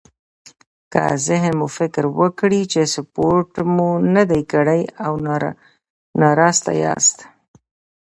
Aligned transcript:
که 0.91 1.01
ذهن 1.27 1.53
مو 1.59 1.67
فکر 1.77 2.03
وکړي 2.19 2.61
چې 2.71 2.81
سپورت 2.93 3.51
مو 3.75 3.89
نه 4.15 4.23
دی 4.29 4.41
کړی 4.53 4.81
او 5.05 5.13
ناراسته 6.21 6.71
ياست. 6.83 7.17